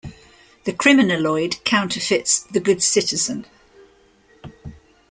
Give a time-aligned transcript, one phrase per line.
[0.63, 3.45] The criminaloid counterfeits the good citizen.